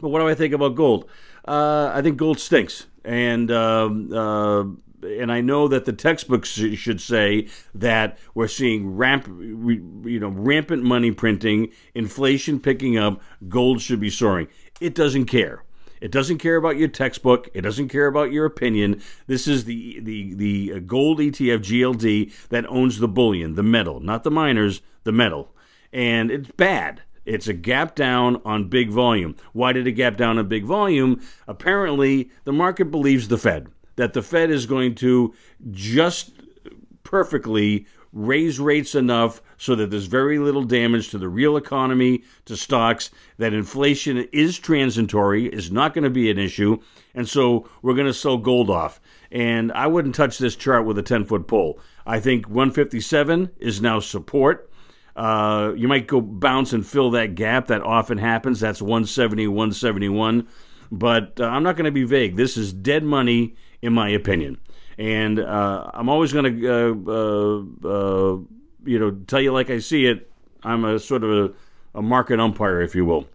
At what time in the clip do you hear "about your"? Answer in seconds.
16.56-16.88, 18.06-18.44